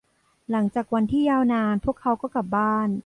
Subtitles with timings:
[0.51, 2.89] หลังจากวันที่ยาวนาน พวกเขาก็กลับบ้าน